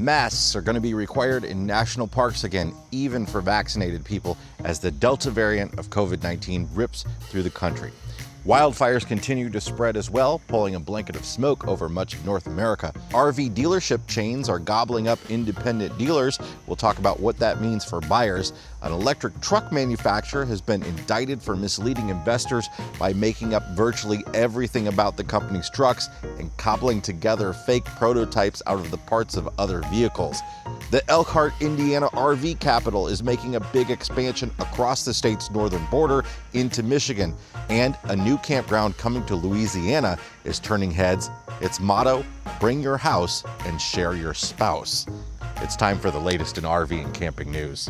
[0.00, 4.80] Masks are going to be required in national parks again, even for vaccinated people, as
[4.80, 7.92] the Delta variant of COVID 19 rips through the country.
[8.46, 12.46] Wildfires continue to spread as well, pulling a blanket of smoke over much of North
[12.46, 12.94] America.
[13.10, 16.38] RV dealership chains are gobbling up independent dealers.
[16.66, 18.54] We'll talk about what that means for buyers.
[18.82, 22.68] An electric truck manufacturer has been indicted for misleading investors
[22.98, 26.08] by making up virtually everything about the company's trucks
[26.38, 30.40] and cobbling together fake prototypes out of the parts of other vehicles.
[30.90, 36.24] The Elkhart, Indiana RV capital is making a big expansion across the state's northern border
[36.52, 37.34] into Michigan,
[37.68, 41.30] and a new campground coming to Louisiana is turning heads.
[41.60, 42.24] Its motto
[42.60, 45.06] Bring your house and share your spouse.
[45.62, 47.88] It's time for the latest in RV and camping news.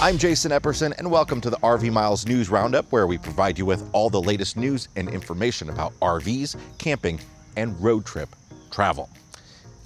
[0.00, 3.66] I'm Jason Epperson, and welcome to the RV Miles News Roundup, where we provide you
[3.66, 7.20] with all the latest news and information about RVs, camping,
[7.56, 8.28] and road trip
[8.70, 9.10] travel.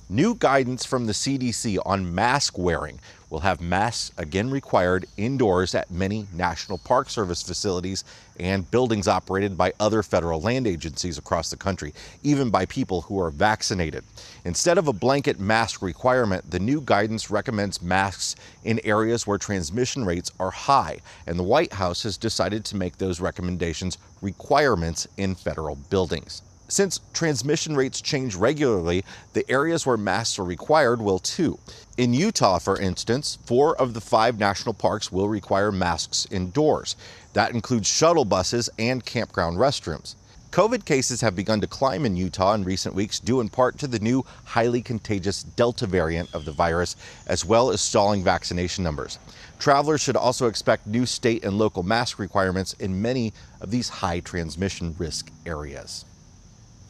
[0.08, 3.00] New guidance from the CDC on mask wearing
[3.34, 8.04] will have masks again required indoors at many National Park Service facilities
[8.38, 11.92] and buildings operated by other federal land agencies across the country,
[12.22, 14.04] even by people who are vaccinated.
[14.44, 20.04] Instead of a blanket mask requirement, the new guidance recommends masks in areas where transmission
[20.04, 25.34] rates are high, and the White House has decided to make those recommendations requirements in
[25.34, 26.40] federal buildings.
[26.74, 31.60] Since transmission rates change regularly, the areas where masks are required will too.
[31.96, 36.96] In Utah, for instance, four of the five national parks will require masks indoors.
[37.32, 40.16] That includes shuttle buses and campground restrooms.
[40.50, 43.86] COVID cases have begun to climb in Utah in recent weeks, due in part to
[43.86, 46.96] the new highly contagious Delta variant of the virus,
[47.28, 49.20] as well as stalling vaccination numbers.
[49.60, 54.18] Travelers should also expect new state and local mask requirements in many of these high
[54.18, 56.04] transmission risk areas.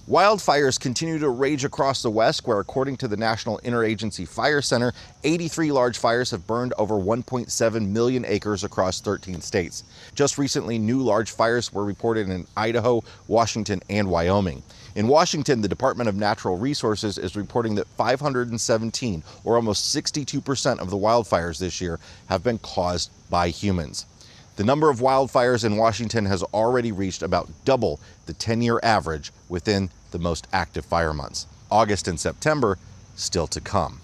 [0.08, 4.92] Wildfires continue to rage across the West, where, according to the National Interagency Fire Center,
[5.22, 9.82] 83 large fires have burned over 1.7 million acres across 13 states.
[10.14, 14.62] Just recently, new large fires were reported in Idaho, Washington, and Wyoming.
[14.94, 20.90] In Washington, the Department of Natural Resources is reporting that 517, or almost 62% of
[20.90, 24.04] the wildfires this year, have been caused by humans.
[24.56, 29.32] The number of wildfires in Washington has already reached about double the 10 year average
[29.48, 31.48] within the most active fire months.
[31.72, 32.78] August and September
[33.16, 34.00] still to come.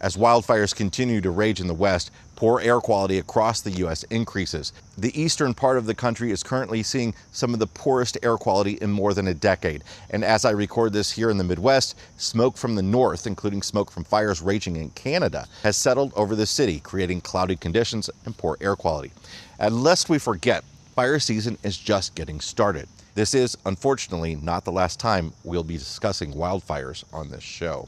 [0.00, 4.02] As wildfires continue to rage in the West, poor air quality across the U.S.
[4.04, 4.72] increases.
[4.96, 8.78] The eastern part of the country is currently seeing some of the poorest air quality
[8.80, 9.84] in more than a decade.
[10.08, 13.90] And as I record this here in the Midwest, smoke from the north, including smoke
[13.90, 18.56] from fires raging in Canada, has settled over the city, creating cloudy conditions and poor
[18.62, 19.12] air quality.
[19.58, 22.88] And lest we forget, fire season is just getting started.
[23.20, 27.86] This is, unfortunately, not the last time we'll be discussing wildfires on this show.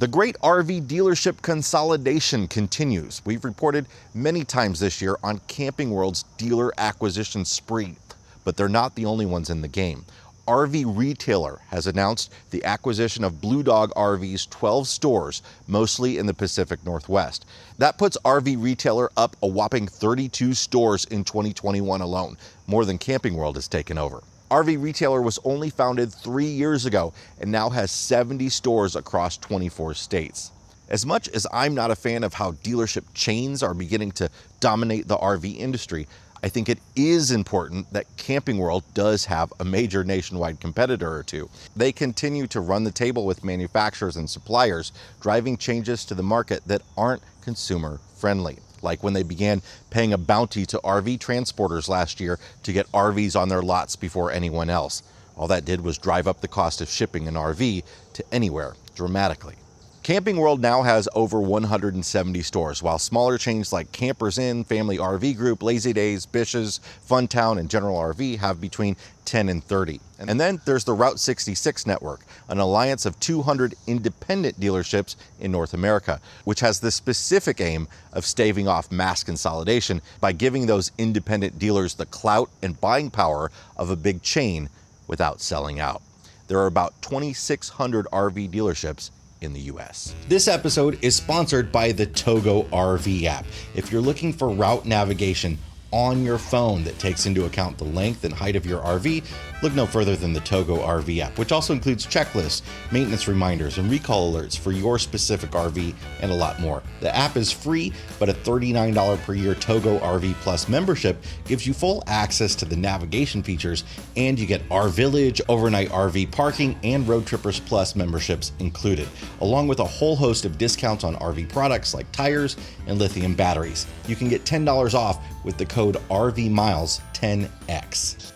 [0.00, 3.22] The great RV dealership consolidation continues.
[3.24, 7.94] We've reported many times this year on Camping World's dealer acquisition spree,
[8.42, 10.04] but they're not the only ones in the game.
[10.46, 16.34] RV Retailer has announced the acquisition of Blue Dog RV's 12 stores, mostly in the
[16.34, 17.46] Pacific Northwest.
[17.78, 23.36] That puts RV Retailer up a whopping 32 stores in 2021 alone, more than Camping
[23.36, 24.22] World has taken over.
[24.50, 29.94] RV Retailer was only founded three years ago and now has 70 stores across 24
[29.94, 30.50] states.
[30.90, 34.28] As much as I'm not a fan of how dealership chains are beginning to
[34.60, 36.06] dominate the RV industry,
[36.44, 41.22] I think it is important that Camping World does have a major nationwide competitor or
[41.22, 41.48] two.
[41.74, 46.60] They continue to run the table with manufacturers and suppliers, driving changes to the market
[46.66, 52.20] that aren't consumer friendly like when they began paying a bounty to RV transporters last
[52.20, 55.02] year to get RVs on their lots before anyone else.
[55.38, 57.82] All that did was drive up the cost of shipping an RV
[58.12, 59.54] to anywhere dramatically.
[60.04, 65.34] Camping World now has over 170 stores, while smaller chains like Campers Inn, Family RV
[65.34, 66.78] Group, Lazydays, Bish's,
[67.08, 69.98] Funtown, and General RV have between 10 and 30.
[70.18, 72.20] And then there's the Route 66 network,
[72.50, 78.26] an alliance of 200 independent dealerships in North America, which has the specific aim of
[78.26, 83.88] staving off mass consolidation by giving those independent dealers the clout and buying power of
[83.88, 84.68] a big chain
[85.06, 86.02] without selling out.
[86.46, 89.10] There are about 2,600 RV dealerships
[89.44, 90.14] in the US.
[90.28, 93.44] This episode is sponsored by the Togo RV app.
[93.74, 95.58] If you're looking for route navigation,
[95.94, 99.24] on your phone that takes into account the length and height of your RV,
[99.62, 103.88] look no further than the Togo RV app, which also includes checklists, maintenance reminders, and
[103.88, 106.82] recall alerts for your specific RV and a lot more.
[106.98, 111.72] The app is free, but a $39 per year Togo RV Plus membership gives you
[111.72, 113.84] full access to the navigation features,
[114.16, 119.08] and you get our Village, overnight RV parking, and Roadtrippers Plus memberships included,
[119.40, 122.56] along with a whole host of discounts on RV products like tires
[122.88, 123.86] and lithium batteries.
[124.08, 128.32] You can get $10 off with the code RVMiles10X.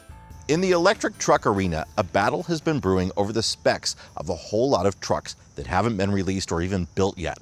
[0.49, 4.35] In the electric truck arena, a battle has been brewing over the specs of a
[4.35, 7.39] whole lot of trucks that haven't been released or even built yet.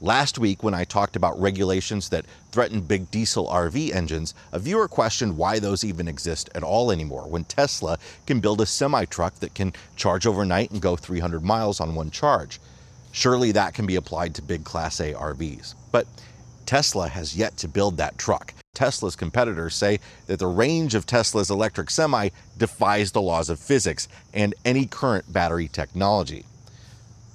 [0.00, 4.88] Last week, when I talked about regulations that threaten big diesel RV engines, a viewer
[4.88, 9.34] questioned why those even exist at all anymore when Tesla can build a semi truck
[9.40, 12.60] that can charge overnight and go 300 miles on one charge.
[13.12, 15.74] Surely that can be applied to big Class A RVs.
[15.92, 16.06] But
[16.70, 18.54] Tesla has yet to build that truck.
[18.74, 22.28] Tesla's competitors say that the range of Tesla's electric semi
[22.58, 26.44] defies the laws of physics and any current battery technology.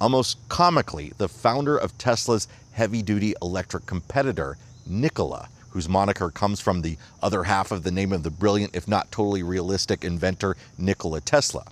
[0.00, 4.56] Almost comically, the founder of Tesla's heavy duty electric competitor,
[4.86, 8.88] Nikola, whose moniker comes from the other half of the name of the brilliant, if
[8.88, 11.66] not totally realistic, inventor Nikola Tesla,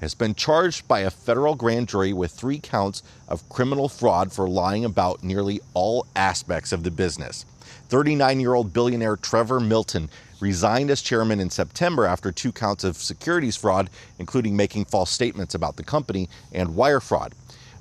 [0.00, 4.48] has been charged by a federal grand jury with three counts of criminal fraud for
[4.48, 7.44] lying about nearly all aspects of the business.
[7.88, 10.08] 39 year old billionaire Trevor Milton
[10.40, 15.54] resigned as chairman in September after two counts of securities fraud, including making false statements
[15.54, 17.34] about the company and wire fraud.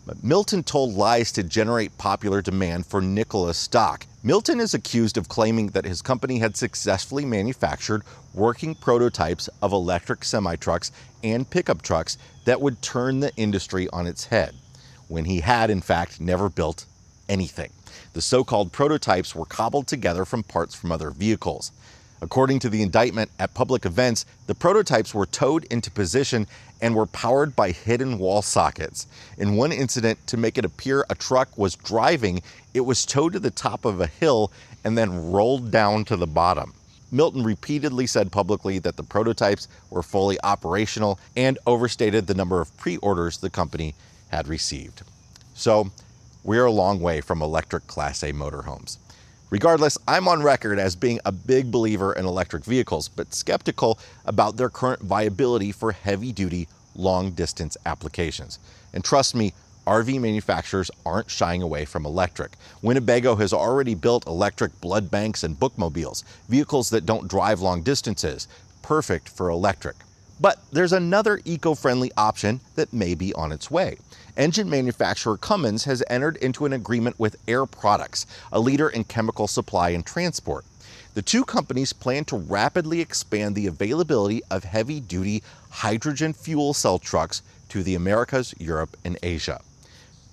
[0.06, 4.06] But Milton told lies to generate popular demand for Nikola stock.
[4.22, 10.26] Milton is accused of claiming that his company had successfully manufactured working prototypes of electric
[10.26, 10.92] semi trucks
[11.24, 14.56] and pickup trucks that would turn the industry on its head,
[15.08, 16.86] when he had, in fact, never built
[17.30, 17.72] anything.
[18.12, 21.72] The so called prototypes were cobbled together from parts from other vehicles.
[22.22, 26.48] According to the indictment, at public events, the prototypes were towed into position
[26.82, 29.08] and were powered by hidden wall sockets.
[29.38, 32.42] In one incident, to make it appear a truck was driving,
[32.74, 34.52] it was towed to the top of a hill
[34.84, 36.74] and then rolled down to the bottom.
[37.12, 42.76] Milton repeatedly said publicly that the prototypes were fully operational and overstated the number of
[42.78, 43.96] pre orders the company
[44.30, 45.02] had received.
[45.56, 45.92] So,
[46.44, 48.98] we're a long way from electric Class A motorhomes.
[49.50, 54.58] Regardless, I'm on record as being a big believer in electric vehicles, but skeptical about
[54.58, 58.60] their current viability for heavy duty, long distance applications.
[58.94, 59.54] And trust me,
[59.88, 62.52] RV manufacturers aren't shying away from electric.
[62.84, 68.48] Winnebago has already built electric blood banks and bookmobiles, vehicles that don't drive long distances,
[68.84, 69.96] perfect for electric.
[70.40, 73.98] But there's another eco friendly option that may be on its way.
[74.38, 79.48] Engine manufacturer Cummins has entered into an agreement with Air Products, a leader in chemical
[79.48, 80.66] supply and transport.
[81.16, 87.00] The two companies plan to rapidly expand the availability of heavy duty hydrogen fuel cell
[87.00, 89.62] trucks to the Americas, Europe, and Asia.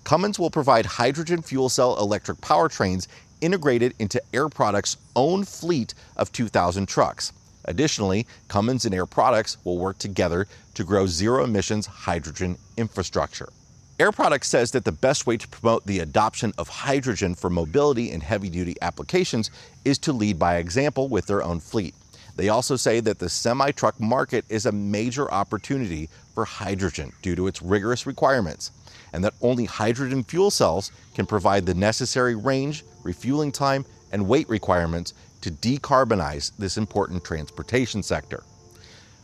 [0.04, 3.08] Cummins will provide hydrogen fuel cell electric powertrains
[3.40, 7.32] integrated into Air Products' own fleet of 2,000 trucks.
[7.64, 13.48] Additionally, Cummins and Air Products will work together to grow zero emissions hydrogen infrastructure.
[13.98, 18.10] Air Products says that the best way to promote the adoption of hydrogen for mobility
[18.10, 19.50] and heavy duty applications
[19.86, 21.94] is to lead by example with their own fleet.
[22.36, 27.34] They also say that the semi truck market is a major opportunity for hydrogen due
[27.36, 28.70] to its rigorous requirements,
[29.14, 34.48] and that only hydrogen fuel cells can provide the necessary range, refueling time, and weight
[34.50, 38.42] requirements to decarbonize this important transportation sector.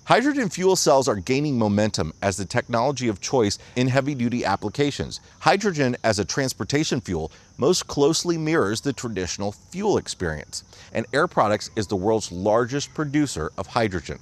[0.04, 5.20] Hydrogen fuel cells are gaining momentum as the technology of choice in heavy duty applications.
[5.38, 11.70] Hydrogen as a transportation fuel most closely mirrors the traditional fuel experience, and Air Products
[11.76, 14.18] is the world's largest producer of hydrogen.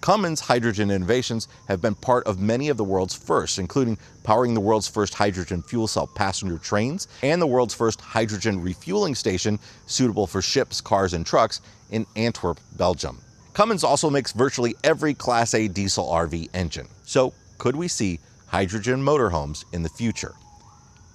[0.00, 4.60] Cummins hydrogen innovations have been part of many of the world's firsts, including powering the
[4.60, 10.28] world's first hydrogen fuel cell passenger trains and the world's first hydrogen refueling station suitable
[10.28, 13.20] for ships, cars, and trucks in Antwerp, Belgium.
[13.56, 16.86] Cummins also makes virtually every Class A diesel RV engine.
[17.04, 20.34] So, could we see hydrogen motorhomes in the future?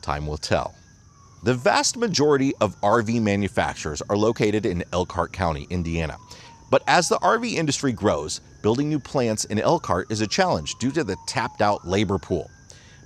[0.02, 0.74] Time will tell.
[1.44, 6.18] The vast majority of RV manufacturers are located in Elkhart County, Indiana.
[6.72, 10.92] But as the RV industry grows, building new plants in Elkhart is a challenge due
[10.94, 12.50] to the tapped out labor pool.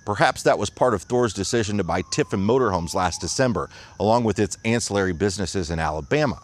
[0.05, 4.39] Perhaps that was part of Thor's decision to buy Tiffin Motorhomes last December, along with
[4.39, 6.39] its ancillary businesses in Alabama.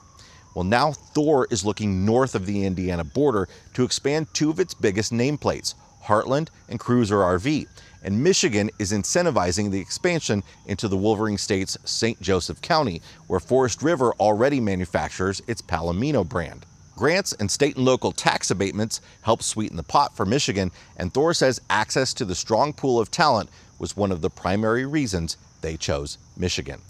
[0.54, 4.74] Well, now Thor is looking north of the Indiana border to expand two of its
[4.74, 7.68] biggest nameplates, Heartland and Cruiser RV.
[8.04, 12.20] And Michigan is incentivizing the expansion into the Wolverine State's St.
[12.22, 16.66] Joseph County, where Forest River already manufactures its Palomino brand.
[16.98, 21.34] Grants and state and local tax abatements help sweeten the pot for Michigan, and Thor
[21.34, 25.78] says access to the strong pool of talent was one of the primary reasons they
[25.78, 26.82] chose Michigan.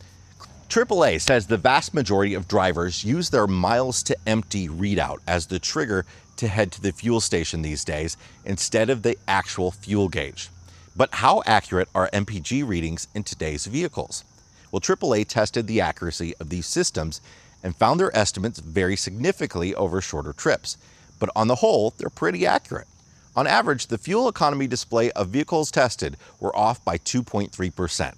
[0.71, 5.59] AAA says the vast majority of drivers use their miles to empty readout as the
[5.59, 6.05] trigger
[6.37, 10.47] to head to the fuel station these days instead of the actual fuel gauge.
[10.95, 14.23] But how accurate are MPG readings in today's vehicles?
[14.71, 17.19] Well, AAA tested the accuracy of these systems
[17.61, 20.77] and found their estimates vary significantly over shorter trips.
[21.19, 22.87] But on the whole, they're pretty accurate.
[23.35, 28.13] On average, the fuel economy display of vehicles tested were off by 2.3%.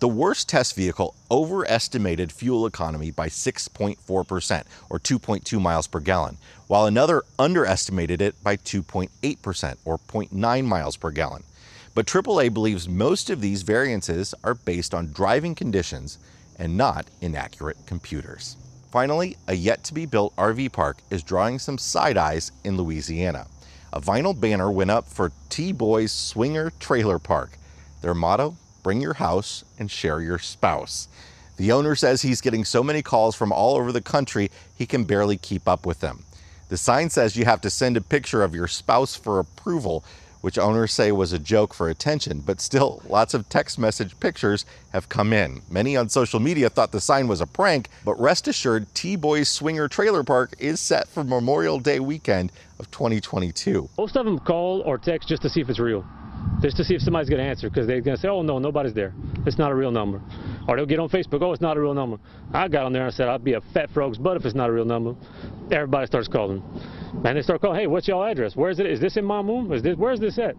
[0.00, 6.38] The worst test vehicle overestimated fuel economy by 6.4%, or 2.2 miles per gallon,
[6.68, 11.42] while another underestimated it by 2.8%, or 0.9 miles per gallon.
[11.96, 16.20] But AAA believes most of these variances are based on driving conditions
[16.60, 18.56] and not inaccurate computers.
[18.92, 23.48] Finally, a yet to be built RV park is drawing some side eyes in Louisiana.
[23.92, 27.58] A vinyl banner went up for T Boys Swinger Trailer Park.
[28.00, 28.56] Their motto
[28.88, 31.08] bring your house and share your spouse.
[31.58, 35.04] The owner says he's getting so many calls from all over the country he can
[35.04, 36.24] barely keep up with them.
[36.70, 40.04] The sign says you have to send a picture of your spouse for approval,
[40.40, 44.64] which owners say was a joke for attention, but still, lots of text message pictures
[44.94, 45.60] have come in.
[45.68, 49.50] Many on social media thought the sign was a prank, but rest assured, T Boys
[49.50, 53.90] Swinger Trailer Park is set for Memorial Day weekend of 2022.
[53.98, 56.06] Most of them call or text just to see if it's real
[56.60, 58.58] just to see if somebody's going to answer because they're going to say, oh, no,
[58.58, 59.14] nobody's there.
[59.46, 60.20] It's not a real number.
[60.66, 62.18] Or they'll get on Facebook, oh, it's not a real number.
[62.52, 64.68] I got on there and said, I'd be a fat frog's butt if it's not
[64.68, 65.14] a real number.
[65.70, 66.62] Everybody starts calling.
[67.24, 68.56] And they start calling, hey, what's y'all address?
[68.56, 68.86] Where is it?
[68.86, 69.72] Is this in Mamou?
[69.74, 70.56] Is this, where's this at?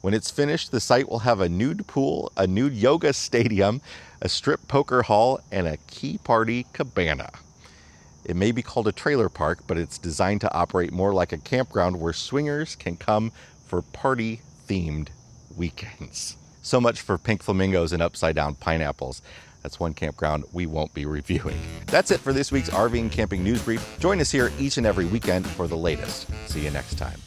[0.00, 3.82] When it's finished, the site will have a nude pool, a nude yoga stadium,
[4.22, 7.30] a strip poker hall, and a key party cabana.
[8.24, 11.38] It may be called a trailer park, but it's designed to operate more like a
[11.38, 13.32] campground where swingers can come
[13.66, 14.40] for party
[14.70, 15.08] themed
[15.56, 16.36] weekends.
[16.62, 19.20] So much for pink flamingos and upside down pineapples.
[19.62, 21.60] That's one campground we won't be reviewing.
[21.86, 23.98] That's it for this week's RV and Camping News Brief.
[23.98, 26.28] Join us here each and every weekend for the latest.
[26.48, 27.20] See you next time.